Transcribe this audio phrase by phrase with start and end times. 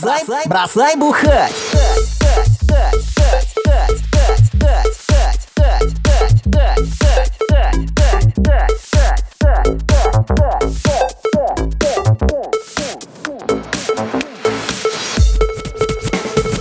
[0.00, 1.52] Бросай, бросай бухать.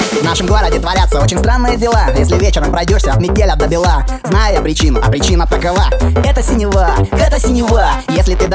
[0.10, 2.10] В нашем городе творятся очень странные дела.
[2.18, 5.86] Если вечером пройдешься от метеля до бела Зная причину, а причина такова.
[6.24, 7.57] Это синева, это синева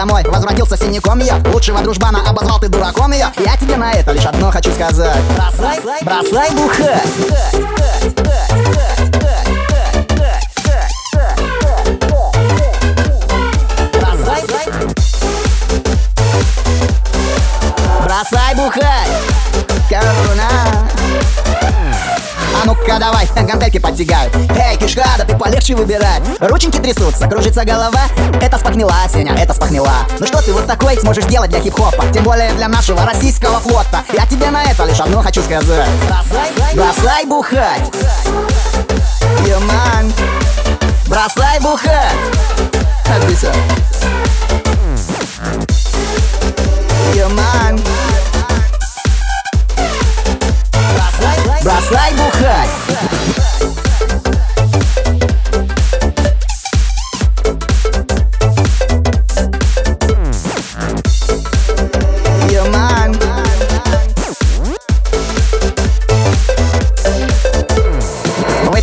[0.05, 0.25] домой.
[0.27, 4.51] Возвратился синяком ее Лучшего дружбана обозвал ты дураком ее Я тебе на это лишь одно
[4.51, 5.23] хочу сказать.
[5.37, 7.82] Бросай, бросай бухать
[22.93, 26.21] ну-ка давай, гантельки подтягай Эй, кишка, да ты полегче выбирай.
[26.41, 28.03] Рученьки трясутся, кружится голова.
[28.41, 32.05] Это спахнила, Сеня, это спахнила Ну что ты вот такой сможешь делать для хип-хопа?
[32.13, 34.05] Тем более для нашего российского флота.
[34.13, 35.89] Я тебе на это лишь одно хочу сказать.
[36.09, 37.93] Бросай, бросай бухать.
[39.47, 40.13] Юман
[41.07, 42.17] Бросай бухать.
[43.15, 43.53] Отбейся
[51.93, 53.32] Бросай, бросай бухать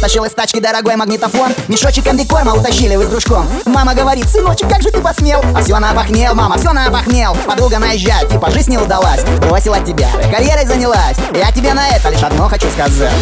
[0.10, 1.54] Вытащил из тачки дорогой магнитофон.
[1.68, 3.48] Мешочек комбикорма утащили вы с дружком.
[3.66, 5.40] Мама говорит, сыночек, как же ты посмел?
[5.56, 10.66] А все напахнел, мама, все напахнел Подруга наезжает, типа жизнь не удалась Бросила тебя, карьерой
[10.66, 11.16] занялась.
[11.36, 13.14] Я тебе на это лишь одно хочу сказать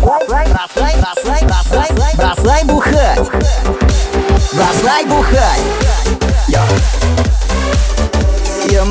[0.00, 3.28] Бросай, бросай, бросай, бросай бухать.
[4.54, 5.60] Бросай бухать.
[6.48, 6.60] Йо.
[8.70, 8.84] Йо,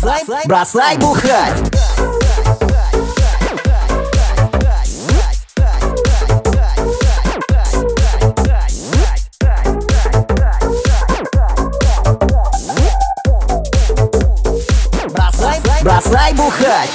[0.00, 1.70] Бросай, бросай бухать.
[15.08, 16.90] Бросай, бросай бухать.